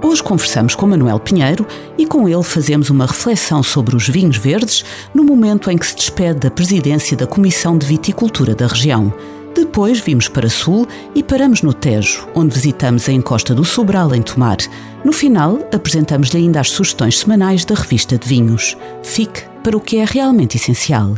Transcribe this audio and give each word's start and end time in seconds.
Hoje 0.00 0.22
conversamos 0.22 0.76
com 0.76 0.86
Manuel 0.86 1.18
Pinheiro 1.18 1.66
e 1.96 2.06
com 2.06 2.28
ele 2.28 2.42
fazemos 2.42 2.88
uma 2.88 3.04
reflexão 3.04 3.62
sobre 3.62 3.96
os 3.96 4.08
vinhos 4.08 4.36
verdes 4.36 4.84
no 5.12 5.24
momento 5.24 5.70
em 5.70 5.76
que 5.76 5.86
se 5.86 5.96
despede 5.96 6.38
da 6.38 6.50
presidência 6.50 7.16
da 7.16 7.26
Comissão 7.26 7.76
de 7.76 7.84
Viticultura 7.84 8.54
da 8.54 8.68
região. 8.68 9.12
Depois 9.54 9.98
vimos 9.98 10.28
para 10.28 10.48
Sul 10.48 10.86
e 11.16 11.22
paramos 11.22 11.62
no 11.62 11.72
Tejo, 11.72 12.28
onde 12.34 12.54
visitamos 12.54 13.08
a 13.08 13.12
encosta 13.12 13.54
do 13.54 13.64
Sobral, 13.64 14.14
em 14.14 14.22
Tomar. 14.22 14.58
No 15.04 15.12
final, 15.12 15.58
apresentamos-lhe 15.74 16.38
ainda 16.38 16.60
as 16.60 16.70
sugestões 16.70 17.18
semanais 17.18 17.64
da 17.64 17.74
revista 17.74 18.16
de 18.16 18.28
vinhos. 18.28 18.76
Fique 19.02 19.42
para 19.64 19.76
o 19.76 19.80
que 19.80 19.96
é 19.96 20.04
realmente 20.04 20.56
essencial. 20.56 21.14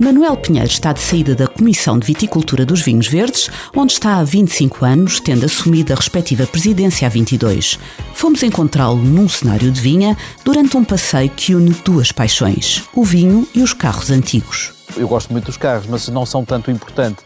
Manuel 0.00 0.36
Pinheiro 0.36 0.68
está 0.68 0.92
de 0.92 1.00
saída 1.00 1.34
da 1.34 1.46
Comissão 1.46 1.98
de 1.98 2.06
Viticultura 2.06 2.66
dos 2.66 2.82
Vinhos 2.82 3.06
Verdes, 3.06 3.48
onde 3.74 3.92
está 3.92 4.16
há 4.16 4.24
25 4.24 4.84
anos, 4.84 5.20
tendo 5.20 5.46
assumido 5.46 5.92
a 5.92 5.96
respectiva 5.96 6.46
presidência 6.46 7.06
há 7.06 7.10
22. 7.10 7.78
Fomos 8.12 8.42
encontrá-lo 8.42 8.96
num 8.96 9.28
cenário 9.28 9.70
de 9.70 9.80
vinha 9.80 10.16
durante 10.44 10.76
um 10.76 10.84
passeio 10.84 11.30
que 11.30 11.54
une 11.54 11.70
duas 11.84 12.10
paixões: 12.10 12.82
o 12.92 13.04
vinho 13.04 13.46
e 13.54 13.62
os 13.62 13.72
carros 13.72 14.10
antigos. 14.10 14.72
Eu 14.96 15.06
gosto 15.06 15.30
muito 15.30 15.46
dos 15.46 15.56
carros, 15.56 15.86
mas 15.86 16.08
não 16.08 16.26
são 16.26 16.44
tanto 16.44 16.70
importante. 16.70 17.18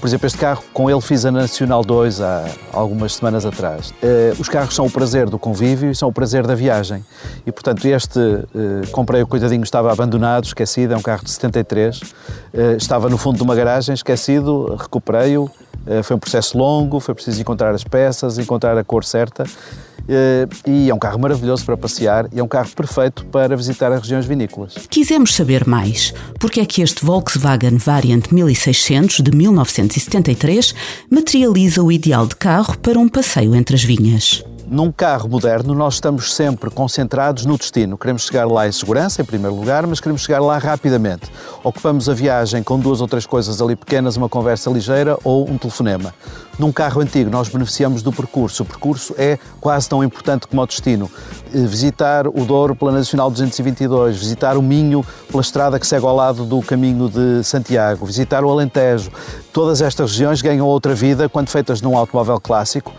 Por 0.00 0.06
exemplo, 0.06 0.26
este 0.26 0.38
carro, 0.38 0.64
com 0.72 0.88
ele 0.88 1.00
fiz 1.02 1.26
a 1.26 1.30
Nacional 1.30 1.84
2 1.84 2.22
há 2.22 2.46
algumas 2.72 3.16
semanas 3.16 3.44
atrás. 3.44 3.90
Uh, 3.90 4.40
os 4.40 4.48
carros 4.48 4.74
são 4.74 4.86
o 4.86 4.90
prazer 4.90 5.28
do 5.28 5.38
convívio 5.38 5.90
e 5.90 5.94
são 5.94 6.08
o 6.08 6.12
prazer 6.12 6.46
da 6.46 6.54
viagem. 6.54 7.04
E, 7.46 7.52
portanto, 7.52 7.84
este, 7.84 8.18
uh, 8.18 8.46
comprei 8.92 9.20
o 9.20 9.26
coitadinho, 9.26 9.62
estava 9.62 9.92
abandonado, 9.92 10.44
esquecido, 10.44 10.94
é 10.94 10.96
um 10.96 11.02
carro 11.02 11.22
de 11.22 11.30
73. 11.30 12.00
Uh, 12.00 12.04
eh, 12.54 12.76
estava 12.78 13.10
no 13.10 13.18
fundo 13.18 13.36
de 13.36 13.42
uma 13.42 13.54
garagem, 13.54 13.94
esquecido, 13.94 14.74
recuperei-o. 14.74 15.50
foi 16.02 16.16
um 16.16 16.18
processo 16.18 16.56
longo, 16.56 16.98
foi 16.98 17.14
preciso 17.14 17.38
encontrar 17.40 17.74
as 17.74 17.84
peças, 17.84 18.38
encontrar 18.38 18.78
a 18.78 18.84
cor 18.84 19.04
certa. 19.04 19.44
Eh, 20.12 20.48
e 20.66 20.90
é 20.90 20.94
um 20.94 20.98
carro 20.98 21.20
maravilhoso 21.20 21.64
para 21.64 21.76
passear 21.76 22.28
e 22.32 22.40
é 22.40 22.42
um 22.42 22.48
carro 22.48 22.70
perfeito 22.74 23.24
para 23.26 23.56
visitar 23.56 23.92
as 23.92 24.00
regiões 24.00 24.26
vinícolas. 24.26 24.74
Quisemos 24.90 25.32
saber 25.32 25.64
mais. 25.68 26.12
Porque 26.40 26.58
é 26.58 26.66
que 26.66 26.82
este 26.82 27.04
Volkswagen 27.04 27.76
Variant 27.76 28.32
1600 28.32 29.20
de 29.20 29.30
1973 29.30 30.74
materializa 31.08 31.80
o 31.80 31.92
ideal 31.92 32.26
de 32.26 32.34
carro 32.34 32.76
para 32.78 32.98
um 32.98 33.08
passeio 33.08 33.54
entre 33.54 33.76
as 33.76 33.84
vinhas? 33.84 34.44
Num 34.72 34.92
carro 34.92 35.28
moderno, 35.28 35.74
nós 35.74 35.94
estamos 35.94 36.32
sempre 36.32 36.70
concentrados 36.70 37.44
no 37.44 37.58
destino. 37.58 37.98
Queremos 37.98 38.22
chegar 38.22 38.46
lá 38.46 38.68
em 38.68 38.70
segurança, 38.70 39.20
em 39.20 39.24
primeiro 39.24 39.56
lugar, 39.56 39.84
mas 39.84 39.98
queremos 39.98 40.22
chegar 40.22 40.38
lá 40.40 40.58
rapidamente. 40.58 41.28
Ocupamos 41.64 42.08
a 42.08 42.14
viagem 42.14 42.62
com 42.62 42.78
duas 42.78 43.00
ou 43.00 43.08
três 43.08 43.26
coisas 43.26 43.60
ali 43.60 43.74
pequenas, 43.74 44.16
uma 44.16 44.28
conversa 44.28 44.70
ligeira 44.70 45.18
ou 45.24 45.50
um 45.50 45.58
telefonema. 45.58 46.14
Num 46.56 46.70
carro 46.70 47.00
antigo, 47.00 47.28
nós 47.28 47.48
beneficiamos 47.48 48.00
do 48.00 48.12
percurso. 48.12 48.62
O 48.62 48.66
percurso 48.66 49.12
é 49.18 49.40
quase 49.60 49.88
tão 49.88 50.04
importante 50.04 50.46
como 50.46 50.62
o 50.62 50.66
destino. 50.66 51.10
Eh, 51.52 51.66
visitar 51.66 52.28
o 52.28 52.44
Douro 52.44 52.76
pela 52.76 52.92
Nacional 52.92 53.28
222, 53.28 54.18
visitar 54.18 54.56
o 54.56 54.62
Minho 54.62 55.04
pela 55.28 55.40
estrada 55.40 55.80
que 55.80 55.86
segue 55.86 56.06
ao 56.06 56.14
lado 56.14 56.44
do 56.44 56.62
caminho 56.62 57.08
de 57.08 57.42
Santiago, 57.42 58.06
visitar 58.06 58.44
o 58.44 58.48
Alentejo. 58.48 59.10
Todas 59.52 59.82
estas 59.82 60.12
regiões 60.12 60.40
ganham 60.40 60.64
outra 60.64 60.94
vida 60.94 61.28
quando 61.28 61.48
feitas 61.48 61.82
num 61.82 61.98
automóvel 61.98 62.38
clássico 62.38 62.94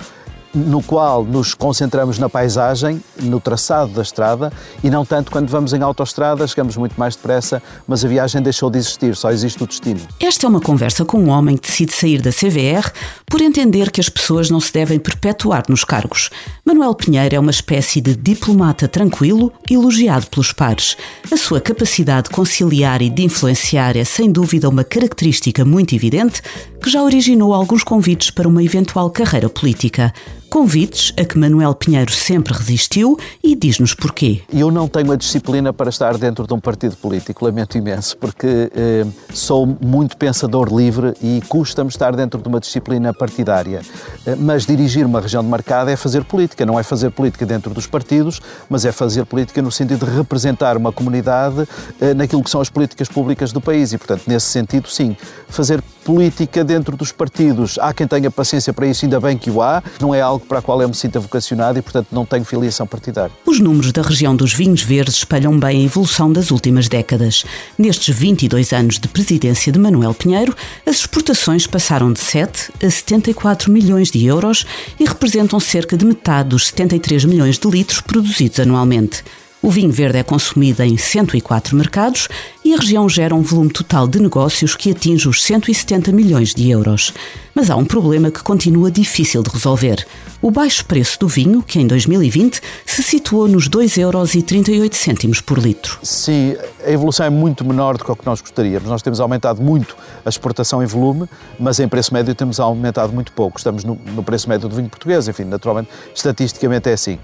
no 0.54 0.82
qual 0.82 1.24
nos 1.24 1.54
concentramos 1.54 2.20
na 2.20 2.30
paisagem, 2.30 3.02
no 3.22 3.40
traçado 3.40 3.92
da 3.94 4.02
estrada 4.02 4.52
e 4.84 4.90
não 4.90 5.06
tanto 5.06 5.32
quando 5.32 5.50
vamos 5.50 5.74
em 5.74 5.82
autoestrada, 5.82 6.46
chegamos 6.48 6.76
muito 6.78 7.00
mais 7.00 7.16
depressa, 7.16 7.62
mas 7.88 8.04
a 8.04 8.08
viagem 8.08 8.42
deixou 8.42 8.70
de 8.70 8.78
existir, 8.78 9.16
só 9.16 9.32
existe 9.32 9.64
o 9.64 9.68
destino. 9.68 10.02
Esta 10.20 10.46
é 10.46 10.50
uma 10.50 10.60
conversa 10.60 11.06
com 11.06 11.18
um 11.18 11.30
homem 11.30 11.58
que 11.58 11.68
decide 11.68 11.94
sair 11.94 12.22
da 12.22 12.32
CVR 12.32 12.92
por 13.26 13.42
entender 13.42 13.92
que 13.92 14.02
as 14.02 14.10
pessoas 14.10 14.50
não 14.50 14.60
se 14.60 14.74
devem 14.74 15.00
perpetuar 15.00 15.64
nos 15.70 15.84
cargos. 15.84 16.30
Manuel 16.66 16.94
Pinheiro 16.96 17.36
é 17.36 17.40
uma 17.40 17.52
espécie 17.52 18.02
de 18.02 18.16
diplomata 18.16 18.88
tranquilo, 18.88 19.52
elogiado 19.70 20.28
pelos 20.28 20.52
pares. 20.52 20.98
A 21.32 21.38
sua 21.38 21.62
capacidade 21.62 22.30
de 22.30 22.36
conciliar 22.36 23.02
e 23.02 23.10
de 23.10 23.24
influenciar 23.24 23.96
é 23.96 24.04
sem 24.04 24.32
dúvida 24.32 24.70
uma 24.70 24.84
característica 24.84 25.64
muito 25.64 25.96
evidente 25.96 26.42
que 26.82 26.90
já 26.90 27.04
originou 27.04 27.54
alguns 27.54 27.84
convites 27.84 28.32
para 28.32 28.48
uma 28.48 28.64
eventual 28.64 29.10
carreira 29.10 29.50
política. 29.50 30.14
Convites 30.52 31.14
a 31.18 31.24
que 31.24 31.38
Manuel 31.38 31.74
Pinheiro 31.74 32.12
sempre 32.12 32.54
resistiu 32.54 33.18
e 33.42 33.56
diz-nos 33.56 33.94
porquê. 33.94 34.42
Eu 34.54 34.70
não 34.70 34.86
tenho 34.86 35.14
a 35.14 35.16
disciplina 35.16 35.72
para 35.72 35.90
estar 35.90 36.18
dentro 36.18 36.46
de 36.46 36.54
um 36.54 36.60
partido 36.60 36.98
político, 36.98 37.46
lamento 37.46 37.78
imenso, 37.78 38.18
porque 38.18 38.70
eh, 38.76 39.06
sou 39.34 39.66
muito 39.66 40.18
pensador 40.18 40.68
livre 40.68 41.14
e 41.24 41.42
custa-me 41.48 41.90
estar 41.90 42.14
dentro 42.18 42.42
de 42.42 42.50
uma 42.50 42.60
disciplina 42.60 43.14
partidária. 43.14 43.80
Eh, 44.26 44.36
mas 44.36 44.66
dirigir 44.66 45.06
uma 45.06 45.22
região 45.22 45.42
demarcada 45.42 45.90
é 45.90 45.96
fazer 45.96 46.26
política, 46.26 46.66
não 46.66 46.78
é 46.78 46.84
fazer 46.84 47.12
política 47.12 47.46
dentro 47.46 47.74
dos 47.74 47.88
partidos, 47.88 48.42
mas 48.70 48.84
é 48.84 48.92
fazer 48.92 49.24
política 49.26 49.62
no 49.62 49.72
sentido 49.72 50.06
de 50.06 50.18
representar 50.18 50.76
uma 50.76 50.92
comunidade 50.92 51.66
eh, 52.02 52.14
naquilo 52.14 52.44
que 52.44 52.50
são 52.50 52.60
as 52.60 52.70
políticas 52.70 53.08
públicas 53.08 53.54
do 53.54 53.62
país 53.62 53.94
e, 53.94 53.98
portanto, 53.98 54.24
nesse 54.28 54.48
sentido, 54.48 54.90
sim, 54.90 55.16
fazer 55.48 55.82
política 56.04 56.64
dentro 56.64 56.96
dos 56.98 57.12
partidos. 57.12 57.78
Há 57.80 57.94
quem 57.94 58.08
tenha 58.08 58.30
paciência 58.30 58.74
para 58.74 58.88
isso, 58.88 59.06
ainda 59.06 59.20
bem 59.20 59.38
que 59.38 59.50
o 59.50 59.62
há, 59.62 59.84
não 60.00 60.14
é 60.14 60.22
algo 60.22 60.46
para 60.46 60.60
a 60.60 60.62
qual 60.62 60.82
eu 60.82 60.88
me 60.88 60.96
sinto 60.96 61.20
vocacionado 61.20 61.80
e, 61.80 61.82
portanto, 61.82 62.08
não 62.12 62.26
tenho 62.26 62.44
filiação 62.44 62.86
partidária. 62.88 63.32
Os 63.46 63.60
números 63.60 63.92
da 63.92 64.02
região 64.02 64.36
dos 64.36 64.54
vinhos 64.54 64.82
verdes 64.82 65.18
espelham 65.18 65.58
bem 65.60 65.82
a 65.82 65.86
evolução 65.86 66.32
das 66.32 66.52
últimas 66.52 66.88
décadas. 66.88 67.44
Nestes 67.78 68.16
22 68.16 68.74
anos 68.74 69.00
de 69.00 69.08
presidência 69.08 69.72
de 69.72 69.80
Manuel 69.80 70.14
Pinheiro, 70.14 70.56
as 70.86 70.98
exportações 70.98 71.68
passaram 71.68 72.12
de 72.12 72.20
7 72.20 72.72
a 72.84 72.90
74 72.90 73.72
milhões 73.72 74.10
de 74.10 74.26
euros 74.26 74.66
e 75.00 75.06
representam 75.06 75.60
cerca 75.60 75.98
de 75.98 76.06
metade 76.06 76.50
dos 76.50 76.68
73 76.68 77.26
milhões 77.26 77.58
de 77.58 77.70
litros 77.70 78.02
produzidos 78.02 78.60
anualmente. 78.60 79.24
O 79.64 79.70
vinho 79.70 79.92
verde 79.92 80.18
é 80.18 80.24
consumido 80.24 80.82
em 80.82 80.98
104 80.98 81.78
mercados 81.78 82.28
e 82.66 82.74
a 82.74 82.78
região 82.78 83.08
gera 83.08 83.36
um 83.36 83.44
volume 83.44 83.70
total 83.70 84.08
de 84.08 84.20
negócios 84.20 84.76
que 84.76 84.90
atinge 84.90 85.30
os 85.30 85.44
170 85.44 86.12
milhões 86.12 86.56
de 86.56 86.72
euros. 86.72 87.14
Mas 87.54 87.70
há 87.70 87.76
um 87.76 87.86
problema 87.86 88.32
que 88.32 88.42
continua 88.42 88.90
difícil 88.90 89.44
de 89.44 89.52
resolver. 89.52 90.04
O 90.42 90.50
baixo 90.50 90.84
preço 90.84 91.20
do 91.20 91.28
vinho, 91.28 91.62
que 91.62 91.80
em 91.80 91.86
2020 91.86 92.60
se 92.88 93.04
situou 93.04 93.48
nos 93.48 93.70
2,38 93.70 95.24
euros 95.26 95.42
por 95.42 95.60
litro. 95.60 96.00
Sim, 96.02 96.56
a 96.84 96.90
evolução 96.90 97.28
é 97.28 97.30
muito 97.30 97.64
menor 97.64 98.00
do 98.00 98.04
que 98.04 98.12
o 98.12 98.16
que 98.16 98.26
nós 98.26 98.42
gostaríamos. 98.42 98.90
Nós 98.90 99.04
temos 99.04 99.20
aumentado 99.20 99.62
muito 99.62 99.96
a 100.26 100.30
exportação 100.30 100.82
em 100.82 100.88
volume, 100.88 101.30
mas 101.60 101.80
em 101.80 101.88
preço 101.88 102.12
médio 102.16 102.34
temos 102.34 102.60
aumentado 102.60 103.14
muito 103.14 103.32
pouco. 103.32 103.60
Estamos 103.60 103.84
no, 103.84 103.94
no 104.08 104.24
preço 104.24 104.50
médio 104.50 104.68
do 104.68 104.76
vinho 104.76 104.90
português, 104.90 105.28
enfim, 105.28 105.44
naturalmente, 105.44 105.90
estatisticamente 106.16 106.90
é 106.90 106.94
assim. 106.94 107.20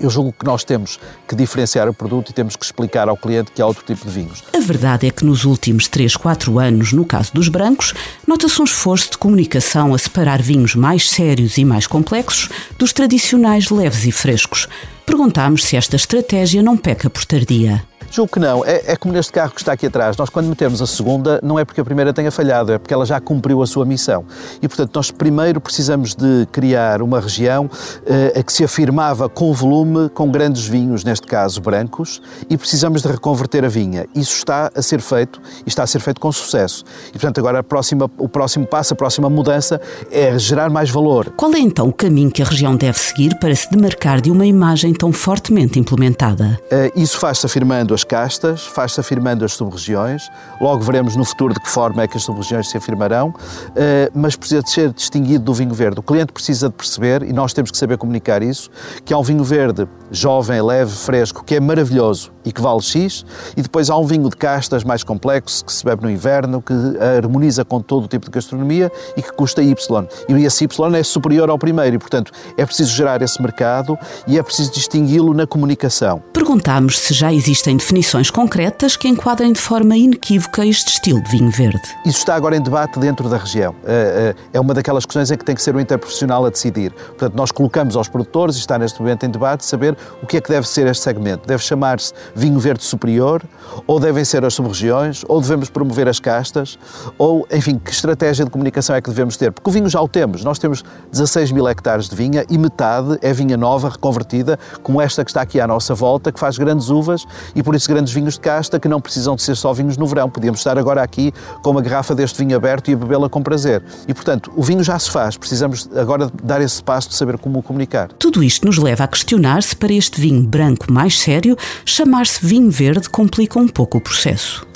Eu 0.00 0.10
julgo 0.10 0.32
que 0.32 0.44
nós 0.44 0.64
temos 0.64 0.98
que 1.26 1.34
diferenciar 1.34 1.88
o 1.88 1.94
produto 1.94 2.30
e 2.30 2.32
temos 2.32 2.56
que 2.56 2.64
explicar 2.64 3.08
ao 3.08 3.16
cliente 3.16 3.50
que 3.52 3.62
há 3.62 3.66
outro 3.66 3.84
tipo 3.84 4.06
de 4.06 4.12
vinhos. 4.12 4.44
A 4.54 4.60
verdade 4.60 5.06
é 5.06 5.10
que 5.10 5.24
nos 5.24 5.44
últimos 5.44 5.88
3, 5.88 6.16
4 6.16 6.58
anos, 6.58 6.92
no 6.92 7.04
caso 7.04 7.32
dos 7.32 7.48
brancos, 7.48 7.94
nota-se 8.26 8.60
um 8.60 8.64
esforço 8.64 9.12
de 9.12 9.18
comunicação 9.18 9.94
a 9.94 9.98
separar 9.98 10.42
vinhos 10.42 10.74
mais 10.74 11.10
sérios 11.10 11.58
e 11.58 11.64
mais 11.64 11.86
complexos 11.86 12.48
dos 12.78 12.92
tradicionais 12.92 13.70
leves 13.70 14.04
e 14.04 14.12
frescos. 14.12 14.68
Perguntámos 15.06 15.64
se 15.64 15.76
esta 15.76 15.96
estratégia 15.96 16.62
não 16.62 16.76
peca 16.76 17.08
por 17.08 17.24
tardia. 17.24 17.82
Julgo 18.10 18.32
que 18.32 18.40
não. 18.40 18.64
É, 18.64 18.92
é, 18.92 18.96
como 18.96 19.12
neste 19.12 19.30
carro 19.30 19.52
que 19.52 19.60
está 19.60 19.72
aqui 19.72 19.86
atrás. 19.86 20.16
Nós, 20.16 20.30
quando 20.30 20.46
metemos 20.46 20.80
a 20.80 20.86
segunda, 20.86 21.38
não 21.42 21.58
é 21.58 21.64
porque 21.64 21.80
a 21.80 21.84
primeira 21.84 22.12
tenha 22.12 22.30
falhado, 22.30 22.72
é 22.72 22.78
porque 22.78 22.92
ela 22.94 23.04
já 23.04 23.20
cumpriu 23.20 23.62
a 23.62 23.66
sua 23.66 23.84
missão. 23.84 24.24
E, 24.62 24.68
portanto, 24.68 24.90
nós 24.94 25.10
primeiro 25.10 25.60
precisamos 25.60 26.14
de 26.14 26.46
criar 26.50 27.02
uma 27.02 27.20
região 27.20 27.70
eh, 28.06 28.38
a 28.38 28.42
que 28.42 28.52
se 28.52 28.64
afirmava 28.64 29.28
com 29.28 29.52
volume, 29.52 30.08
com 30.08 30.30
grandes 30.30 30.66
vinhos, 30.66 31.04
neste 31.04 31.26
caso 31.26 31.60
brancos, 31.60 32.22
e 32.48 32.56
precisamos 32.56 33.02
de 33.02 33.08
reconverter 33.08 33.64
a 33.64 33.68
vinha. 33.68 34.06
Isso 34.14 34.36
está 34.36 34.70
a 34.74 34.82
ser 34.82 35.00
feito 35.00 35.40
e 35.66 35.68
está 35.68 35.82
a 35.82 35.86
ser 35.86 36.00
feito 36.00 36.20
com 36.20 36.32
sucesso. 36.32 36.84
E, 37.08 37.12
portanto, 37.12 37.38
agora 37.38 37.58
a 37.58 37.62
próxima, 37.62 38.10
o 38.16 38.28
próximo 38.28 38.66
passo, 38.66 38.94
a 38.94 38.96
próxima 38.96 39.28
mudança 39.28 39.80
é 40.10 40.38
gerar 40.38 40.70
mais 40.70 40.90
valor. 40.90 41.30
Qual 41.36 41.52
é 41.54 41.58
então 41.58 41.88
o 41.88 41.92
caminho 41.92 42.30
que 42.30 42.42
a 42.42 42.46
região 42.46 42.74
deve 42.74 42.98
seguir 42.98 43.38
para 43.38 43.54
se 43.54 43.70
demarcar 43.70 44.20
de 44.20 44.30
uma 44.30 44.46
imagem 44.46 44.94
tão 44.94 45.12
fortemente 45.12 45.78
implementada? 45.78 46.58
Eh, 46.70 46.90
isso 46.96 47.18
faz-se 47.18 47.44
afirmando 47.44 47.97
as 47.98 48.04
castas, 48.04 48.64
faz-se 48.64 49.00
afirmando 49.00 49.44
as 49.44 49.54
sub-regiões. 49.54 50.30
Logo 50.60 50.80
veremos 50.82 51.16
no 51.16 51.24
futuro 51.24 51.52
de 51.52 51.60
que 51.60 51.68
forma 51.68 52.02
é 52.02 52.06
que 52.06 52.16
as 52.16 52.22
sub-regiões 52.22 52.70
se 52.70 52.76
afirmarão, 52.76 53.34
eh, 53.74 54.08
mas 54.14 54.36
precisa 54.36 54.62
de 54.62 54.70
ser 54.70 54.92
distinguido 54.92 55.44
do 55.44 55.52
vinho 55.52 55.74
verde. 55.74 55.98
O 55.98 56.02
cliente 56.02 56.32
precisa 56.32 56.68
de 56.68 56.74
perceber, 56.74 57.24
e 57.24 57.32
nós 57.32 57.52
temos 57.52 57.72
que 57.72 57.76
saber 57.76 57.98
comunicar 57.98 58.40
isso, 58.40 58.70
que 59.04 59.12
há 59.12 59.18
um 59.18 59.22
vinho 59.22 59.42
verde 59.42 59.88
jovem, 60.10 60.62
leve, 60.62 60.92
fresco, 60.92 61.44
que 61.44 61.56
é 61.56 61.60
maravilhoso 61.60 62.30
e 62.44 62.52
que 62.52 62.62
vale 62.62 62.80
X, 62.80 63.26
e 63.56 63.62
depois 63.62 63.90
há 63.90 63.96
um 63.96 64.06
vinho 64.06 64.28
de 64.30 64.36
castas 64.36 64.82
mais 64.82 65.02
complexo, 65.02 65.64
que 65.64 65.72
se 65.72 65.84
bebe 65.84 66.02
no 66.02 66.10
inverno, 66.10 66.62
que 66.62 66.72
harmoniza 67.18 67.64
com 67.64 67.80
todo 67.80 68.04
o 68.04 68.08
tipo 68.08 68.24
de 68.24 68.30
gastronomia 68.30 68.90
e 69.16 69.22
que 69.22 69.32
custa 69.32 69.62
Y. 69.62 70.08
E 70.28 70.44
esse 70.44 70.64
Y 70.64 70.94
é 70.94 71.02
superior 71.02 71.50
ao 71.50 71.58
primeiro, 71.58 71.96
e 71.96 71.98
portanto 71.98 72.32
é 72.56 72.64
preciso 72.64 72.94
gerar 72.94 73.20
esse 73.20 73.40
mercado 73.42 73.98
e 74.26 74.38
é 74.38 74.42
preciso 74.42 74.72
distingui-lo 74.72 75.34
na 75.34 75.46
comunicação. 75.46 76.22
Perguntámos 76.32 76.98
se 76.98 77.12
já 77.12 77.32
existem 77.32 77.76
definições 77.88 78.30
concretas 78.30 78.98
que 78.98 79.08
enquadrem 79.08 79.50
de 79.50 79.58
forma 79.58 79.96
inequívoca 79.96 80.66
este 80.66 80.88
estilo 80.88 81.22
de 81.22 81.30
vinho 81.30 81.50
verde. 81.50 81.80
Isso 82.04 82.18
está 82.18 82.34
agora 82.34 82.54
em 82.54 82.60
debate 82.60 82.98
dentro 82.98 83.30
da 83.30 83.38
região. 83.38 83.74
Eh, 83.82 84.34
eh, 84.36 84.42
é 84.52 84.60
uma 84.60 84.74
daquelas 84.74 85.06
questões 85.06 85.30
em 85.30 85.38
que 85.38 85.44
tem 85.44 85.54
que 85.54 85.62
ser 85.62 85.74
o 85.74 85.80
interprofissional 85.80 86.44
a 86.44 86.50
decidir. 86.50 86.92
Portanto, 86.92 87.34
nós 87.34 87.50
colocamos 87.50 87.96
aos 87.96 88.06
produtores, 88.06 88.56
e 88.56 88.58
está 88.58 88.78
neste 88.78 89.00
momento 89.00 89.24
em 89.24 89.30
debate, 89.30 89.64
saber 89.64 89.96
o 90.22 90.26
que 90.26 90.36
é 90.36 90.40
que 90.42 90.50
deve 90.50 90.68
ser 90.68 90.86
este 90.86 91.02
segmento. 91.02 91.48
Deve 91.48 91.62
chamar-se 91.62 92.12
vinho 92.34 92.58
verde 92.58 92.84
superior, 92.84 93.42
ou 93.86 93.98
devem 93.98 94.22
ser 94.22 94.44
as 94.44 94.52
sub-regiões, 94.52 95.24
ou 95.26 95.40
devemos 95.40 95.70
promover 95.70 96.08
as 96.08 96.20
castas, 96.20 96.78
ou, 97.16 97.48
enfim, 97.50 97.78
que 97.82 97.90
estratégia 97.90 98.44
de 98.44 98.50
comunicação 98.50 98.94
é 98.96 99.00
que 99.00 99.08
devemos 99.08 99.38
ter? 99.38 99.50
Porque 99.50 99.70
o 99.70 99.72
vinho 99.72 99.88
já 99.88 100.02
o 100.02 100.08
temos. 100.08 100.44
Nós 100.44 100.58
temos 100.58 100.84
16 101.10 101.52
mil 101.52 101.66
hectares 101.66 102.06
de 102.06 102.14
vinha 102.14 102.44
e 102.50 102.58
metade 102.58 103.16
é 103.22 103.32
vinha 103.32 103.56
nova, 103.56 103.88
reconvertida, 103.88 104.58
como 104.82 105.00
esta 105.00 105.24
que 105.24 105.30
está 105.30 105.40
aqui 105.40 105.58
à 105.58 105.66
nossa 105.66 105.94
volta, 105.94 106.30
que 106.30 106.38
faz 106.38 106.58
grandes 106.58 106.90
uvas 106.90 107.24
e 107.54 107.62
por 107.62 107.77
isso 107.78 107.88
grandes 107.88 108.12
vinhos 108.12 108.34
de 108.34 108.40
casta 108.40 108.78
que 108.78 108.88
não 108.88 109.00
precisam 109.00 109.34
de 109.34 109.42
ser 109.42 109.56
só 109.56 109.72
vinhos 109.72 109.96
no 109.96 110.06
verão. 110.06 110.28
Podíamos 110.28 110.60
estar 110.60 110.76
agora 110.76 111.02
aqui 111.02 111.32
com 111.62 111.70
uma 111.70 111.80
garrafa 111.80 112.14
deste 112.14 112.38
vinho 112.38 112.56
aberto 112.56 112.90
e 112.90 112.96
bebê-la 112.96 113.28
com 113.28 113.42
prazer. 113.42 113.82
E, 114.06 114.12
portanto, 114.12 114.52
o 114.54 114.62
vinho 114.62 114.84
já 114.84 114.98
se 114.98 115.10
faz. 115.10 115.36
Precisamos 115.36 115.88
agora 115.96 116.30
dar 116.42 116.60
esse 116.60 116.82
passo 116.82 117.08
de 117.08 117.14
saber 117.14 117.38
como 117.38 117.60
o 117.60 117.62
comunicar. 117.62 118.12
Tudo 118.18 118.42
isto 118.42 118.66
nos 118.66 118.78
leva 118.78 119.04
a 119.04 119.08
questionar 119.08 119.62
se 119.62 119.74
para 119.74 119.92
este 119.92 120.20
vinho 120.20 120.42
branco 120.42 120.92
mais 120.92 121.18
sério, 121.18 121.56
chamar-se 121.84 122.44
vinho 122.44 122.70
verde 122.70 123.08
complica 123.08 123.58
um 123.58 123.68
pouco 123.68 123.98
o 123.98 124.00
processo. 124.00 124.67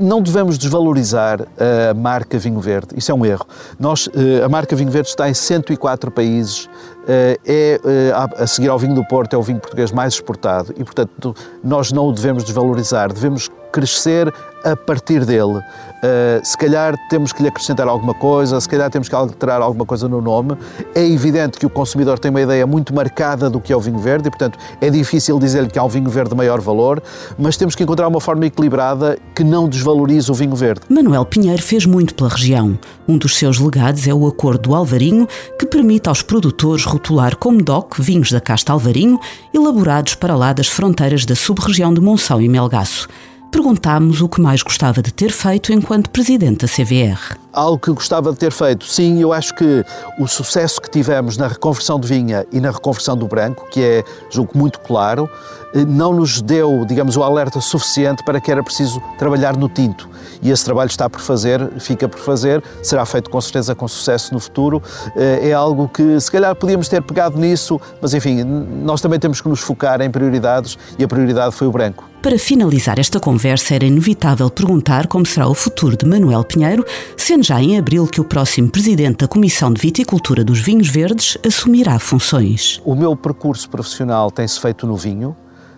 Não 0.00 0.20
devemos 0.20 0.58
desvalorizar 0.58 1.46
a 1.90 1.94
marca 1.94 2.38
Vinho 2.38 2.60
Verde, 2.60 2.88
isso 2.96 3.10
é 3.10 3.14
um 3.14 3.24
erro. 3.24 3.46
Nós, 3.78 4.08
eh, 4.14 4.44
a 4.44 4.48
marca 4.48 4.74
Vinho 4.76 4.90
Verde 4.90 5.08
está 5.08 5.28
em 5.28 5.34
104 5.34 6.10
países, 6.10 6.68
eh, 7.08 7.38
é, 7.46 7.80
eh, 7.84 8.42
a 8.42 8.46
seguir 8.46 8.68
ao 8.68 8.78
vinho 8.78 8.94
do 8.94 9.04
Porto, 9.04 9.34
é 9.34 9.38
o 9.38 9.42
vinho 9.42 9.58
português 9.58 9.90
mais 9.90 10.14
exportado 10.14 10.72
e, 10.76 10.84
portanto, 10.84 11.34
nós 11.62 11.92
não 11.92 12.08
o 12.08 12.12
devemos 12.12 12.44
desvalorizar, 12.44 13.12
devemos 13.12 13.50
crescer 13.70 14.32
a 14.64 14.76
partir 14.76 15.24
dele. 15.24 15.58
Uh, 16.00 16.40
se 16.42 16.56
calhar 16.56 16.94
temos 17.10 17.32
que 17.32 17.42
lhe 17.42 17.48
acrescentar 17.48 17.86
alguma 17.86 18.14
coisa, 18.14 18.58
se 18.58 18.68
calhar 18.68 18.90
temos 18.90 19.08
que 19.08 19.14
alterar 19.14 19.60
alguma 19.60 19.84
coisa 19.84 20.08
no 20.08 20.20
nome. 20.20 20.56
É 20.94 21.06
evidente 21.06 21.58
que 21.58 21.66
o 21.66 21.70
consumidor 21.70 22.18
tem 22.18 22.30
uma 22.30 22.40
ideia 22.40 22.66
muito 22.66 22.94
marcada 22.94 23.50
do 23.50 23.60
que 23.60 23.72
é 23.72 23.76
o 23.76 23.80
vinho 23.80 23.98
verde 23.98 24.28
e, 24.28 24.30
portanto, 24.30 24.58
é 24.80 24.88
difícil 24.88 25.38
dizer-lhe 25.38 25.68
que 25.68 25.78
há 25.78 25.84
um 25.84 25.88
vinho 25.88 26.08
verde 26.08 26.30
de 26.30 26.36
maior 26.36 26.60
valor, 26.60 27.02
mas 27.38 27.56
temos 27.56 27.74
que 27.74 27.82
encontrar 27.82 28.08
uma 28.08 28.20
forma 28.20 28.46
equilibrada 28.46 29.18
que 29.34 29.44
não 29.44 29.68
desvalorize 29.68 30.30
o 30.30 30.34
vinho 30.34 30.56
verde. 30.56 30.82
Manuel 30.88 31.24
Pinheiro 31.24 31.62
fez 31.62 31.84
muito 31.84 32.14
pela 32.14 32.30
região. 32.30 32.78
Um 33.06 33.18
dos 33.18 33.36
seus 33.36 33.58
legados 33.58 34.06
é 34.06 34.14
o 34.14 34.26
Acordo 34.26 34.70
do 34.70 34.74
Alvarinho, 34.74 35.28
que 35.58 35.66
permite 35.66 36.08
aos 36.08 36.22
produtores 36.22 36.84
rotular 36.84 37.36
como 37.36 37.62
DOC 37.62 38.00
vinhos 38.00 38.32
da 38.32 38.40
casta 38.40 38.72
Alvarinho, 38.72 39.18
elaborados 39.52 40.14
para 40.14 40.34
lá 40.34 40.52
das 40.52 40.68
fronteiras 40.68 41.26
da 41.26 41.34
sub-região 41.34 41.92
de 41.92 42.00
Monção 42.00 42.40
e 42.40 42.48
Melgaço 42.48 43.08
perguntámos 43.50 44.20
o 44.20 44.28
que 44.28 44.40
mais 44.40 44.62
gostava 44.62 45.02
de 45.02 45.12
ter 45.12 45.30
feito 45.30 45.72
enquanto 45.72 46.10
presidente 46.10 46.66
da 46.66 46.68
CVR. 46.68 47.38
Algo 47.52 47.78
que 47.78 47.90
gostava 47.90 48.32
de 48.32 48.38
ter 48.38 48.52
feito, 48.52 48.84
sim, 48.84 49.20
eu 49.20 49.32
acho 49.32 49.54
que 49.54 49.84
o 50.18 50.26
sucesso 50.26 50.80
que 50.80 50.90
tivemos 50.90 51.36
na 51.36 51.48
reconversão 51.48 51.98
de 51.98 52.06
vinha 52.06 52.46
e 52.52 52.60
na 52.60 52.70
reconversão 52.70 53.16
do 53.16 53.26
branco, 53.26 53.66
que 53.70 53.82
é, 53.82 54.04
julgo, 54.30 54.56
muito 54.56 54.78
claro, 54.80 55.28
eh, 55.74 55.84
não 55.84 56.12
nos 56.12 56.42
deu, 56.42 56.84
digamos, 56.84 57.16
o 57.16 57.22
alerta 57.22 57.60
suficiente 57.60 58.24
para 58.24 58.40
que 58.40 58.50
era 58.50 58.62
preciso 58.62 59.02
trabalhar 59.18 59.56
no 59.56 59.68
tinto. 59.68 60.08
E 60.42 60.50
esse 60.50 60.64
trabalho 60.64 60.88
está 60.88 61.08
por 61.08 61.20
fazer, 61.20 61.70
fica 61.78 62.08
por 62.08 62.18
fazer, 62.18 62.62
será 62.82 63.04
feito 63.04 63.30
com 63.30 63.40
certeza 63.40 63.74
com 63.74 63.86
sucesso 63.88 64.32
no 64.32 64.40
futuro. 64.40 64.82
Eh, 65.16 65.50
é 65.50 65.52
algo 65.52 65.88
que, 65.88 66.20
se 66.20 66.30
calhar, 66.30 66.54
podíamos 66.54 66.88
ter 66.88 67.02
pegado 67.02 67.38
nisso, 67.38 67.80
mas 68.00 68.14
enfim, 68.14 68.42
nós 68.44 69.00
também 69.00 69.18
temos 69.18 69.40
que 69.40 69.48
nos 69.48 69.60
focar 69.60 70.00
em 70.00 70.10
prioridades 70.10 70.78
e 70.98 71.04
a 71.04 71.08
prioridade 71.08 71.54
foi 71.54 71.66
o 71.66 71.72
branco. 71.72 72.10
Para 72.22 72.38
finalizar 72.38 72.98
esta 72.98 73.18
conversa, 73.18 73.74
era 73.74 73.86
inevitável 73.86 74.50
perguntar 74.50 75.06
como 75.06 75.24
será 75.24 75.48
o 75.48 75.54
futuro 75.54 75.96
de 75.96 76.04
Manuel 76.04 76.44
Pinheiro, 76.44 76.84
sendo 77.16 77.42
já 77.42 77.62
em 77.62 77.78
abril 77.78 78.06
que 78.06 78.20
o 78.20 78.24
próximo 78.24 78.68
presidente 78.68 79.20
da 79.20 79.28
Comissão 79.28 79.72
de 79.72 79.80
Viticultura 79.80 80.44
dos 80.44 80.60
Vinhos 80.60 80.88
Verdes 80.88 81.38
assumirá 81.46 81.98
funções. 81.98 82.78
O 82.84 82.94
meu 82.94 83.16
percurso 83.16 83.70
profissional 83.70 84.30
tem-se 84.30 84.60
feito 84.60 84.86
no 84.86 84.96
vinho 84.96 85.34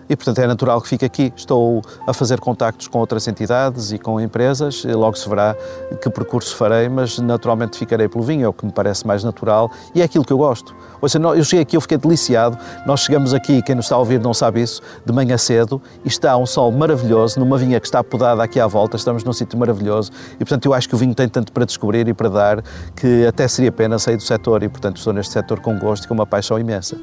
e, 0.09 0.15
portanto, 0.15 0.39
é 0.39 0.47
natural 0.47 0.81
que 0.81 0.87
fique 0.87 1.05
aqui. 1.05 1.33
Estou 1.35 1.81
a 2.07 2.13
fazer 2.13 2.39
contactos 2.39 2.87
com 2.87 2.99
outras 2.99 3.27
entidades 3.27 3.91
e 3.91 3.99
com 3.99 4.19
empresas, 4.19 4.83
e 4.83 4.93
logo 4.93 5.17
se 5.17 5.27
verá 5.27 5.55
que 6.01 6.09
percurso 6.09 6.55
farei, 6.55 6.89
mas 6.89 7.19
naturalmente 7.19 7.77
ficarei 7.77 8.07
pelo 8.07 8.23
vinho, 8.23 8.45
é 8.45 8.47
o 8.47 8.53
que 8.53 8.65
me 8.65 8.71
parece 8.71 9.05
mais 9.05 9.23
natural 9.23 9.71
e 9.93 10.01
é 10.01 10.05
aquilo 10.05 10.23
que 10.23 10.33
eu 10.33 10.37
gosto. 10.37 10.75
Ou 11.01 11.09
seja, 11.09 11.23
eu 11.23 11.43
cheguei 11.43 11.63
aqui, 11.63 11.77
eu 11.77 11.81
fiquei 11.81 11.97
deliciado. 11.97 12.57
Nós 12.85 13.01
chegamos 13.01 13.33
aqui, 13.33 13.61
quem 13.61 13.75
nos 13.75 13.85
está 13.85 13.95
a 13.95 13.99
ouvir 13.99 14.19
não 14.19 14.33
sabe 14.33 14.61
isso, 14.61 14.81
de 15.05 15.13
manhã 15.13 15.37
cedo 15.37 15.81
e 16.03 16.07
está 16.07 16.35
um 16.37 16.45
sol 16.45 16.71
maravilhoso, 16.71 17.39
numa 17.39 17.57
vinha 17.57 17.79
que 17.79 17.85
está 17.85 18.03
podada 18.03 18.43
aqui 18.43 18.59
à 18.59 18.67
volta, 18.67 18.95
estamos 18.95 19.23
num 19.23 19.33
sítio 19.33 19.57
maravilhoso 19.57 20.11
e, 20.35 20.39
portanto, 20.39 20.65
eu 20.65 20.73
acho 20.73 20.87
que 20.87 20.95
o 20.95 20.97
vinho 20.97 21.13
tem 21.13 21.27
tanto 21.27 21.51
para 21.51 21.65
descobrir 21.65 22.07
e 22.07 22.13
para 22.13 22.29
dar 22.29 22.63
que 22.95 23.25
até 23.25 23.47
seria 23.47 23.71
pena 23.71 23.99
sair 23.99 24.17
do 24.17 24.23
setor 24.23 24.63
e, 24.63 24.69
portanto, 24.69 24.97
estou 24.97 25.13
neste 25.13 25.33
setor 25.33 25.59
com 25.59 25.77
gosto 25.77 26.05
e 26.05 26.07
com 26.07 26.13
uma 26.13 26.25
paixão 26.25 26.59
imensa. 26.59 26.97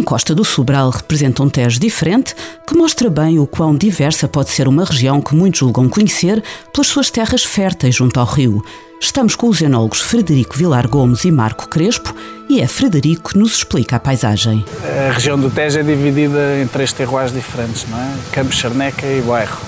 A 0.00 0.02
encosta 0.02 0.34
do 0.34 0.46
Sobral 0.46 0.88
representa 0.88 1.42
um 1.42 1.50
Tejo 1.50 1.78
diferente 1.78 2.34
que 2.66 2.74
mostra 2.74 3.10
bem 3.10 3.38
o 3.38 3.46
quão 3.46 3.76
diversa 3.76 4.26
pode 4.26 4.48
ser 4.48 4.66
uma 4.66 4.82
região 4.82 5.20
que 5.20 5.34
muitos 5.34 5.60
julgam 5.60 5.90
conhecer 5.90 6.42
pelas 6.72 6.86
suas 6.86 7.10
terras 7.10 7.44
férteis 7.44 7.96
junto 7.96 8.18
ao 8.18 8.24
rio. 8.24 8.64
Estamos 8.98 9.36
com 9.36 9.46
os 9.46 9.60
enólogos 9.60 10.00
Frederico 10.00 10.56
Vilar 10.56 10.88
Gomes 10.88 11.26
e 11.26 11.30
Marco 11.30 11.68
Crespo 11.68 12.14
e 12.48 12.62
é 12.62 12.66
Frederico 12.66 13.32
que 13.32 13.38
nos 13.38 13.56
explica 13.56 13.96
a 13.96 14.00
paisagem. 14.00 14.64
A 15.06 15.12
região 15.12 15.38
do 15.38 15.50
Tejo 15.50 15.80
é 15.80 15.82
dividida 15.82 16.58
em 16.62 16.66
três 16.66 16.94
terroirs 16.94 17.30
diferentes, 17.30 17.84
não 17.86 17.98
é? 17.98 18.10
Campos, 18.32 18.56
Charneca 18.56 19.06
e 19.06 19.20
Bairro. 19.20 19.60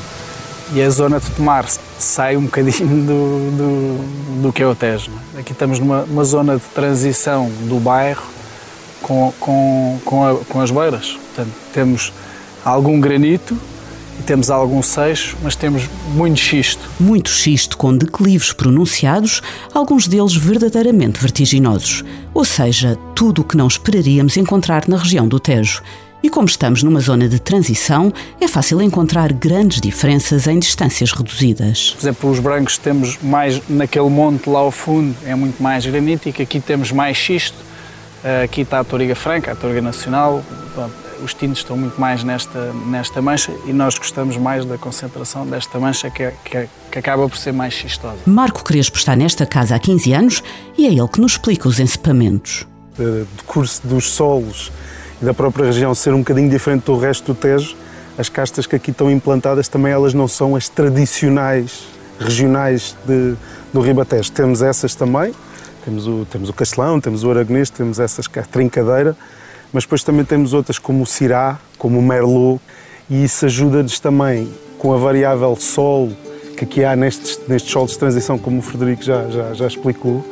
E 0.72 0.80
a 0.80 0.88
zona 0.88 1.20
de 1.20 1.30
Tomar 1.32 1.66
sai 1.98 2.38
um 2.38 2.46
bocadinho 2.46 3.04
do, 3.04 3.50
do, 3.50 4.42
do 4.44 4.50
que 4.50 4.62
é 4.62 4.66
o 4.66 4.74
Tejo. 4.74 5.10
É? 5.36 5.40
Aqui 5.40 5.52
estamos 5.52 5.78
numa 5.78 6.24
zona 6.24 6.56
de 6.56 6.64
transição 6.74 7.52
do 7.68 7.78
bairro 7.78 8.32
com, 9.02 9.32
com, 9.38 9.98
com, 10.04 10.24
a, 10.24 10.36
com 10.36 10.60
as 10.60 10.70
beiras. 10.70 11.12
Portanto, 11.12 11.52
temos 11.72 12.12
algum 12.64 13.00
granito 13.00 13.58
e 14.18 14.22
temos 14.22 14.50
algum 14.50 14.82
seixo, 14.82 15.36
mas 15.42 15.56
temos 15.56 15.88
muito 16.14 16.38
xisto. 16.38 16.88
Muito 17.00 17.30
xisto 17.30 17.76
com 17.76 17.96
declives 17.96 18.52
pronunciados, 18.52 19.42
alguns 19.74 20.06
deles 20.06 20.34
verdadeiramente 20.34 21.20
vertiginosos. 21.20 22.04
Ou 22.32 22.44
seja, 22.44 22.96
tudo 23.14 23.42
o 23.42 23.44
que 23.44 23.56
não 23.56 23.66
esperaríamos 23.66 24.36
encontrar 24.36 24.88
na 24.88 24.96
região 24.96 25.26
do 25.26 25.40
Tejo. 25.40 25.82
E 26.22 26.30
como 26.30 26.46
estamos 26.46 26.84
numa 26.84 27.00
zona 27.00 27.28
de 27.28 27.40
transição, 27.40 28.12
é 28.40 28.46
fácil 28.46 28.80
encontrar 28.80 29.32
grandes 29.32 29.80
diferenças 29.80 30.46
em 30.46 30.56
distâncias 30.56 31.10
reduzidas. 31.10 31.90
Por 31.90 32.00
exemplo, 32.00 32.30
os 32.30 32.38
brancos 32.38 32.78
temos 32.78 33.18
mais 33.20 33.60
naquele 33.68 34.08
monte 34.08 34.48
lá 34.48 34.60
ao 34.60 34.70
fundo, 34.70 35.16
é 35.26 35.34
muito 35.34 35.60
mais 35.60 35.84
granítico, 35.84 36.40
aqui 36.40 36.60
temos 36.60 36.92
mais 36.92 37.16
xisto 37.16 37.56
aqui 38.44 38.62
está 38.62 38.80
a 38.80 38.84
Toriga 38.84 39.14
Franca, 39.14 39.52
a 39.52 39.54
Toriga 39.54 39.82
Nacional. 39.82 40.42
os 41.22 41.34
tintos 41.34 41.58
estão 41.58 41.76
muito 41.76 42.00
mais 42.00 42.24
nesta, 42.24 42.72
nesta 42.86 43.22
mancha 43.22 43.52
e 43.66 43.72
nós 43.72 43.96
gostamos 43.96 44.36
mais 44.36 44.64
da 44.64 44.76
concentração 44.76 45.46
desta 45.46 45.78
mancha 45.78 46.10
que, 46.10 46.22
é, 46.22 46.34
que, 46.44 46.56
é, 46.56 46.68
que 46.90 46.98
acaba 46.98 47.28
por 47.28 47.36
ser 47.36 47.52
mais 47.52 47.74
xistosa. 47.74 48.18
Marco 48.26 48.64
Crespo 48.64 48.96
está 48.96 49.14
nesta 49.14 49.46
casa 49.46 49.76
há 49.76 49.78
15 49.78 50.12
anos 50.12 50.42
e 50.76 50.86
é 50.86 50.90
ele 50.90 51.08
que 51.08 51.20
nos 51.20 51.32
explica 51.32 51.68
os 51.68 51.78
encipamentos. 51.78 52.66
De, 52.96 53.24
de 53.24 53.42
curso 53.46 53.86
dos 53.86 54.10
solos 54.10 54.70
e 55.20 55.24
da 55.24 55.32
própria 55.32 55.66
região 55.66 55.94
ser 55.94 56.12
um 56.12 56.18
bocadinho 56.18 56.50
diferente 56.50 56.84
do 56.84 56.98
resto 56.98 57.32
do 57.32 57.34
Tejo, 57.34 57.74
as 58.18 58.28
castas 58.28 58.66
que 58.66 58.76
aqui 58.76 58.90
estão 58.90 59.10
implantadas 59.10 59.68
também 59.68 59.92
elas 59.92 60.12
não 60.12 60.28
são 60.28 60.54
as 60.54 60.68
tradicionais 60.68 61.86
regionais 62.20 62.96
de, 63.06 63.34
do 63.72 63.80
Ribatejo. 63.80 64.30
Temos 64.32 64.62
essas 64.62 64.94
também, 64.94 65.32
temos 65.84 66.06
o, 66.06 66.26
temos 66.30 66.48
o 66.48 66.52
Castelão, 66.52 67.00
temos 67.00 67.24
o 67.24 67.30
Aragonês, 67.30 67.70
temos 67.70 67.98
essas 67.98 68.26
que 68.26 68.38
é 68.38 68.42
a 68.42 68.44
trincadeira, 68.44 69.16
mas 69.72 69.84
depois 69.84 70.02
também 70.02 70.24
temos 70.24 70.52
outras 70.52 70.78
como 70.78 71.02
o 71.02 71.06
Cirá, 71.06 71.58
como 71.78 71.98
o 71.98 72.02
Merlot, 72.02 72.60
e 73.10 73.24
isso 73.24 73.46
ajuda-nos 73.46 73.98
também 73.98 74.48
com 74.78 74.92
a 74.92 74.96
variável 74.96 75.54
sol 75.56 76.10
que 76.56 76.64
aqui 76.64 76.84
há 76.84 76.94
nestes, 76.94 77.40
nestes 77.48 77.70
solos 77.72 77.92
de 77.92 77.98
transição, 77.98 78.38
como 78.38 78.58
o 78.58 78.62
Frederico 78.62 79.02
já, 79.02 79.28
já, 79.28 79.54
já 79.54 79.66
explicou, 79.66 80.24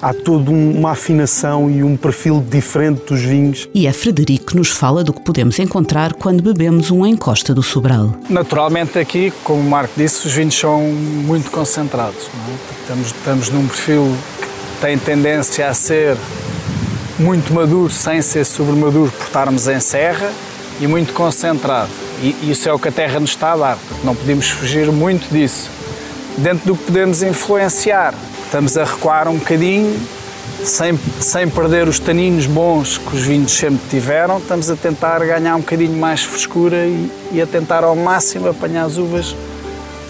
há 0.00 0.12
toda 0.14 0.50
uma 0.50 0.92
afinação 0.92 1.70
e 1.70 1.82
um 1.82 1.96
perfil 1.96 2.44
diferente 2.48 3.04
dos 3.06 3.20
vinhos. 3.20 3.68
E 3.74 3.86
é 3.86 3.92
Frederico 3.92 4.46
que 4.46 4.56
nos 4.56 4.70
fala 4.70 5.04
do 5.04 5.12
que 5.12 5.20
podemos 5.20 5.58
encontrar 5.58 6.14
quando 6.14 6.42
bebemos 6.42 6.90
um 6.90 7.06
encosta 7.06 7.54
do 7.54 7.62
Sobral. 7.62 8.14
Naturalmente 8.28 8.98
aqui, 8.98 9.32
como 9.44 9.60
o 9.60 9.64
Marco 9.64 9.92
disse, 9.96 10.26
os 10.26 10.32
vinhos 10.32 10.58
são 10.58 10.80
muito 10.82 11.50
concentrados. 11.50 12.26
É? 12.26 12.80
Estamos, 12.82 13.06
estamos 13.08 13.50
num 13.50 13.66
perfil 13.66 14.16
tem 14.80 14.96
tendência 14.98 15.68
a 15.68 15.74
ser 15.74 16.16
muito 17.18 17.52
maduro 17.52 17.92
sem 17.92 18.22
ser 18.22 18.44
sobremaduro 18.44 19.12
por 19.12 19.26
estarmos 19.26 19.68
em 19.68 19.78
serra 19.78 20.32
e 20.80 20.86
muito 20.86 21.12
concentrado. 21.12 21.90
E 22.22 22.50
isso 22.50 22.68
é 22.68 22.72
o 22.72 22.78
que 22.78 22.88
a 22.88 22.92
terra 22.92 23.20
nos 23.20 23.30
está 23.30 23.52
a 23.52 23.56
dar, 23.56 23.78
não 24.02 24.14
podemos 24.14 24.48
fugir 24.48 24.90
muito 24.90 25.30
disso. 25.30 25.70
Dentro 26.38 26.66
do 26.66 26.76
que 26.76 26.84
podemos 26.84 27.22
influenciar, 27.22 28.14
estamos 28.44 28.76
a 28.78 28.84
recuar 28.84 29.28
um 29.28 29.36
bocadinho, 29.36 30.00
sem, 30.64 30.98
sem 31.20 31.48
perder 31.48 31.86
os 31.86 31.98
taninos 31.98 32.46
bons 32.46 32.98
que 32.98 33.16
os 33.16 33.22
vinhos 33.22 33.52
sempre 33.52 33.80
tiveram, 33.90 34.38
estamos 34.38 34.70
a 34.70 34.76
tentar 34.76 35.18
ganhar 35.20 35.56
um 35.56 35.60
bocadinho 35.60 35.98
mais 35.98 36.22
frescura 36.22 36.86
e, 36.86 37.10
e 37.32 37.42
a 37.42 37.46
tentar 37.46 37.84
ao 37.84 37.96
máximo 37.96 38.48
apanhar 38.48 38.84
as 38.84 38.96
uvas 38.96 39.34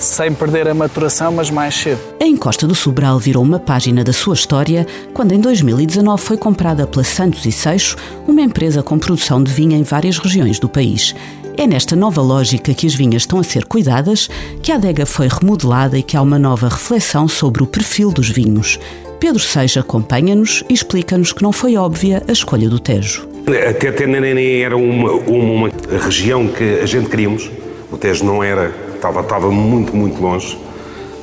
sem 0.00 0.32
perder 0.32 0.68
a 0.68 0.74
maturação, 0.74 1.32
mas 1.32 1.50
mais 1.50 1.74
cedo. 1.74 2.00
A 2.20 2.24
Encosta 2.24 2.66
do 2.66 2.74
Sobral 2.74 3.18
virou 3.18 3.42
uma 3.42 3.58
página 3.58 4.02
da 4.02 4.12
sua 4.12 4.34
história 4.34 4.86
quando, 5.12 5.32
em 5.32 5.40
2019, 5.40 6.22
foi 6.22 6.36
comprada 6.36 6.86
pela 6.86 7.04
Santos 7.04 7.44
e 7.46 7.52
Seixo, 7.52 7.96
uma 8.26 8.40
empresa 8.40 8.82
com 8.82 8.98
produção 8.98 9.42
de 9.42 9.52
vinho 9.52 9.76
em 9.76 9.82
várias 9.82 10.18
regiões 10.18 10.58
do 10.58 10.68
país. 10.68 11.14
É 11.56 11.66
nesta 11.66 11.94
nova 11.94 12.22
lógica 12.22 12.72
que 12.72 12.86
as 12.86 12.94
vinhas 12.94 13.22
estão 13.22 13.38
a 13.38 13.44
ser 13.44 13.66
cuidadas, 13.66 14.28
que 14.62 14.72
a 14.72 14.76
adega 14.76 15.04
foi 15.04 15.28
remodelada 15.28 15.98
e 15.98 16.02
que 16.02 16.16
há 16.16 16.22
uma 16.22 16.38
nova 16.38 16.68
reflexão 16.68 17.28
sobre 17.28 17.62
o 17.62 17.66
perfil 17.66 18.10
dos 18.10 18.30
vinhos. 18.30 18.78
Pedro 19.20 19.38
Seja 19.38 19.80
acompanha-nos 19.80 20.64
e 20.70 20.72
explica-nos 20.72 21.34
que 21.34 21.42
não 21.42 21.52
foi 21.52 21.76
óbvia 21.76 22.22
a 22.26 22.32
escolha 22.32 22.70
do 22.70 22.78
Tejo. 22.78 23.28
Até, 23.68 24.06
nem 24.06 24.62
era 24.62 24.74
uma, 24.76 25.12
uma, 25.12 25.52
uma, 25.52 25.70
região 26.02 26.48
que 26.48 26.80
a 26.80 26.86
gente 26.86 27.10
queríamos. 27.10 27.50
O 27.92 27.98
Tejo 27.98 28.24
não 28.24 28.42
era, 28.42 28.72
estava, 29.00 29.20
estava 29.20 29.50
muito, 29.50 29.96
muito 29.96 30.20
longe. 30.20 30.58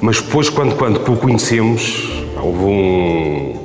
Mas 0.02 0.22
depois, 0.22 0.50
quando, 0.50 0.76
quando 0.76 0.98
o 0.98 1.18
conhecemos, 1.18 2.10
houve 2.42 2.64
um 2.64 3.56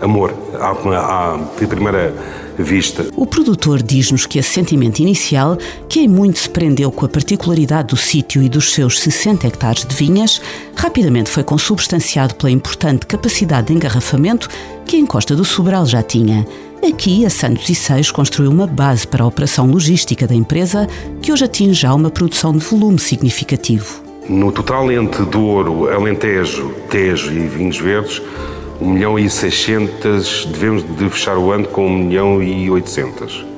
amor 0.00 0.34
à, 0.60 1.34
à, 1.34 1.38
primeira 1.66 2.14
vista. 2.56 3.06
O 3.16 3.26
produtor 3.26 3.82
diz-nos 3.82 4.26
que 4.26 4.38
esse 4.38 4.50
sentimento 4.50 5.00
inicial, 5.00 5.56
que 5.88 6.00
em 6.00 6.08
muito 6.08 6.38
se 6.38 6.48
prendeu 6.48 6.92
com 6.92 7.04
a 7.04 7.08
particularidade 7.08 7.88
do 7.88 7.96
sítio 7.96 8.42
e 8.42 8.48
dos 8.48 8.72
seus 8.72 9.00
60 9.00 9.46
hectares 9.46 9.84
de 9.84 9.94
vinhas, 9.94 10.40
rapidamente 10.76 11.30
foi 11.30 11.42
consubstanciado 11.42 12.34
pela 12.36 12.52
importante 12.52 13.06
capacidade 13.06 13.68
de 13.68 13.72
engarrafamento 13.72 14.48
que 14.86 14.96
a 14.96 15.00
encosta 15.00 15.34
do 15.34 15.44
Sobral 15.44 15.86
já 15.86 16.02
tinha. 16.02 16.46
Aqui, 16.86 17.24
a 17.24 17.30
Santos 17.30 17.66
e 17.70 17.74
Seis 17.74 18.10
construiu 18.10 18.50
uma 18.50 18.66
base 18.66 19.06
para 19.06 19.24
a 19.24 19.26
operação 19.26 19.66
logística 19.66 20.26
da 20.26 20.34
empresa, 20.34 20.86
que 21.22 21.32
hoje 21.32 21.44
atinge 21.44 21.72
já 21.72 21.94
uma 21.94 22.10
produção 22.10 22.52
de 22.52 22.62
volume 22.62 22.98
significativo. 22.98 24.02
No 24.28 24.52
total 24.52 24.92
entre 24.92 25.24
Douro, 25.24 25.88
Alentejo, 25.88 26.74
Tejo 26.90 27.32
e 27.32 27.46
Vinhos 27.46 27.78
Verdes, 27.78 28.20
1 28.82 28.90
milhão 28.90 29.18
e 29.18 29.30
600, 29.30 30.44
devemos 30.44 30.84
de 30.84 31.08
fechar 31.08 31.38
o 31.38 31.50
ano 31.50 31.66
com 31.68 31.86
1 31.86 31.98
milhão 31.98 32.42
e 32.42 32.70
800 32.70 33.53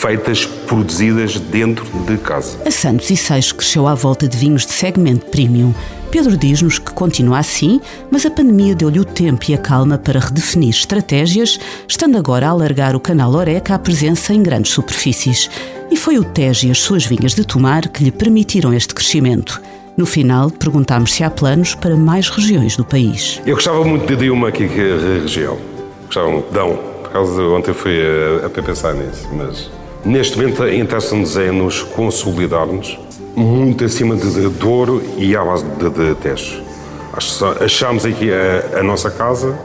feitas, 0.00 0.46
produzidas 0.46 1.38
dentro 1.38 1.84
de 2.06 2.16
casa. 2.16 2.58
A 2.64 2.70
Santos 2.70 3.10
e 3.10 3.16
Seixo 3.16 3.54
cresceu 3.54 3.86
à 3.86 3.94
volta 3.94 4.26
de 4.26 4.34
vinhos 4.34 4.64
de 4.64 4.72
segmento 4.72 5.26
premium. 5.26 5.74
Pedro 6.10 6.38
diz-nos 6.38 6.78
que 6.78 6.90
continua 6.92 7.38
assim, 7.38 7.82
mas 8.10 8.24
a 8.24 8.30
pandemia 8.30 8.74
deu-lhe 8.74 8.98
o 8.98 9.04
tempo 9.04 9.44
e 9.50 9.54
a 9.54 9.58
calma 9.58 9.98
para 9.98 10.18
redefinir 10.18 10.70
estratégias, 10.70 11.60
estando 11.86 12.16
agora 12.16 12.46
a 12.46 12.50
alargar 12.50 12.96
o 12.96 13.00
canal 13.00 13.34
Oreca 13.34 13.74
à 13.74 13.78
presença 13.78 14.32
em 14.32 14.42
grandes 14.42 14.72
superfícies. 14.72 15.50
E 15.90 15.96
foi 15.96 16.18
o 16.18 16.24
Tejo 16.24 16.68
e 16.68 16.70
as 16.70 16.78
suas 16.78 17.04
vinhas 17.04 17.34
de 17.34 17.44
tomar 17.44 17.86
que 17.86 18.02
lhe 18.02 18.10
permitiram 18.10 18.72
este 18.72 18.94
crescimento. 18.94 19.60
No 19.98 20.06
final, 20.06 20.50
perguntámos 20.50 21.12
se 21.12 21.22
há 21.22 21.28
planos 21.28 21.74
para 21.74 21.94
mais 21.94 22.30
regiões 22.30 22.74
do 22.74 22.86
país. 22.86 23.40
Eu 23.44 23.54
gostava 23.54 23.84
muito 23.84 24.06
de 24.06 24.16
Dilma 24.16 24.48
aqui, 24.48 24.66
que 24.66 24.80
é 24.80 24.94
a 24.94 25.20
região. 25.20 25.58
Gostava 26.06 26.30
muito 26.30 26.48
de 26.48 26.54
Dão. 26.54 26.74
Por 27.02 27.10
causa 27.10 27.34
de 27.34 27.48
ontem 27.48 27.74
fui 27.74 28.00
a, 28.42 28.46
a 28.46 28.62
pensar 28.62 28.94
nisso. 28.94 29.28
Mas 29.32 29.68
neste 30.04 30.36
momento 30.38 30.62
a 30.62 30.74
intenção-nos 30.74 31.36
é 31.36 31.50
nos 31.50 31.82
consolidarmos 31.82 32.98
muito 33.36 33.84
acima 33.84 34.16
de, 34.16 34.48
Douro 34.48 35.02
e 35.16 35.36
à 35.36 35.44
base 35.44 35.64
de, 35.64 35.90
de 35.90 36.14
Tejo. 36.16 36.62
Achamos 37.60 38.04
aqui 38.04 38.30
a, 38.32 38.80
a, 38.80 38.82
nossa 38.82 39.10
casa, 39.10 39.58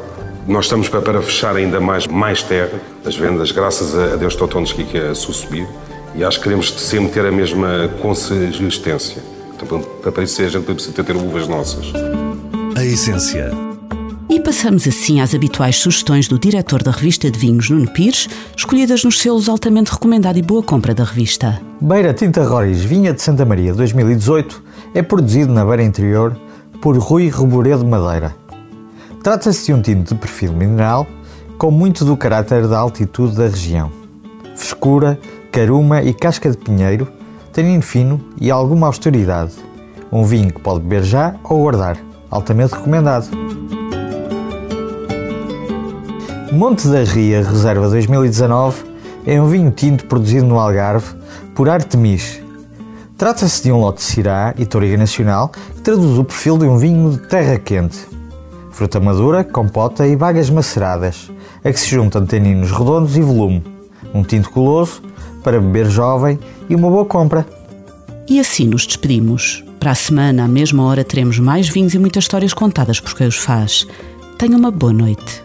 nós 0.47 0.65
estamos 0.65 0.89
para, 0.89 1.01
para, 1.01 1.21
fechar 1.21 1.55
ainda 1.55 1.79
mais, 1.79 2.07
mais 2.07 2.41
terra. 2.41 2.79
As 3.05 3.15
vendas, 3.15 3.51
graças 3.51 3.95
a 3.97 4.15
Deus, 4.15 4.33
estão 4.33 4.47
aqui 4.63 4.97
a 4.97 5.13
subir 5.13 5.67
e 6.15 6.23
acho 6.23 6.37
que 6.37 6.43
queremos 6.43 6.73
sempre 6.73 7.11
ter 7.11 7.25
a 7.25 7.31
mesma 7.31 7.89
consistência. 8.01 9.21
Então, 9.55 9.79
para 9.79 10.23
isso 10.23 10.41
a 10.41 10.47
gente 10.47 10.63
precisa 10.63 11.03
ter 11.03 11.15
uvas 11.15 11.47
nossas. 11.47 11.91
A 12.75 12.83
essência. 12.83 13.64
E 14.35 14.39
passamos 14.41 14.85
assim 14.85 15.21
às 15.21 15.33
habituais 15.33 15.77
sugestões 15.77 16.27
do 16.27 16.37
diretor 16.37 16.83
da 16.83 16.91
revista 16.91 17.31
de 17.31 17.39
vinhos, 17.39 17.69
Nuno 17.69 17.89
Pires, 17.89 18.27
escolhidas 18.57 19.01
nos 19.05 19.21
selos 19.21 19.47
altamente 19.47 19.93
recomendado 19.93 20.37
e 20.37 20.41
boa 20.41 20.61
compra 20.61 20.93
da 20.93 21.05
revista. 21.05 21.61
Beira 21.79 22.13
Tinta 22.13 22.43
Roriz 22.43 22.83
Vinha 22.83 23.13
de 23.13 23.21
Santa 23.21 23.45
Maria 23.45 23.73
2018 23.73 24.61
é 24.93 25.01
produzido 25.01 25.53
na 25.53 25.63
Beira 25.63 25.83
Interior 25.83 26.37
por 26.81 26.97
Rui 26.97 27.29
Reboredo 27.29 27.85
de 27.85 27.89
Madeira. 27.89 28.35
Trata-se 29.23 29.67
de 29.67 29.73
um 29.73 29.81
tinto 29.81 30.13
de 30.13 30.19
perfil 30.19 30.51
mineral 30.51 31.07
com 31.57 31.71
muito 31.71 32.03
do 32.03 32.17
caráter 32.17 32.67
da 32.67 32.77
altitude 32.77 33.37
da 33.37 33.47
região. 33.47 33.89
Frescura, 34.53 35.17
caruma 35.49 36.03
e 36.03 36.13
casca 36.13 36.51
de 36.51 36.57
pinheiro 36.57 37.07
tanino 37.53 37.81
fino 37.81 38.19
e 38.41 38.51
alguma 38.51 38.87
austeridade. 38.87 39.53
Um 40.11 40.25
vinho 40.25 40.51
que 40.51 40.59
pode 40.59 40.81
beber 40.81 41.05
já 41.05 41.35
ou 41.41 41.61
guardar. 41.61 41.97
Altamente 42.29 42.73
recomendado. 42.73 43.29
Monte 46.55 46.87
da 46.87 47.03
Ria 47.03 47.43
Reserva 47.43 47.89
2019 47.89 48.85
é 49.25 49.41
um 49.41 49.49
vinho 49.49 49.69
tinto 49.71 50.05
produzido 50.05 50.45
no 50.45 50.57
Algarve 50.57 51.13
por 51.53 51.67
Artemis. 51.67 52.41
Trata-se 53.17 53.61
de 53.61 53.73
um 53.73 53.81
lote 53.81 53.97
de 53.97 54.03
Syrah 54.03 54.55
e 54.57 54.65
Toriga 54.65 54.95
Nacional 54.95 55.49
que 55.49 55.81
traduz 55.81 56.17
o 56.17 56.23
perfil 56.23 56.57
de 56.57 56.63
um 56.63 56.77
vinho 56.77 57.11
de 57.11 57.17
terra 57.27 57.59
quente. 57.59 58.07
Fruta 58.71 59.01
madura, 59.01 59.43
compota 59.43 60.07
e 60.07 60.15
bagas 60.15 60.49
maceradas, 60.49 61.29
a 61.61 61.73
que 61.73 61.77
se 61.79 61.89
juntam 61.89 62.25
taninos 62.25 62.71
redondos 62.71 63.17
e 63.17 63.21
volume. 63.21 63.61
Um 64.13 64.23
tinto 64.23 64.49
goloso 64.49 65.01
para 65.43 65.59
beber 65.59 65.89
jovem 65.89 66.39
e 66.69 66.75
uma 66.75 66.89
boa 66.89 67.03
compra. 67.03 67.45
E 68.29 68.39
assim 68.39 68.65
nos 68.65 68.87
despedimos. 68.87 69.61
Para 69.77 69.91
a 69.91 69.95
semana, 69.95 70.45
à 70.45 70.47
mesma 70.47 70.85
hora, 70.85 71.03
teremos 71.03 71.37
mais 71.37 71.67
vinhos 71.67 71.93
e 71.93 71.99
muitas 71.99 72.23
histórias 72.23 72.53
contadas 72.53 73.01
por 73.01 73.13
quem 73.13 73.27
os 73.27 73.35
faz. 73.35 73.85
Tenha 74.37 74.55
uma 74.55 74.71
boa 74.71 74.93
noite. 74.93 75.44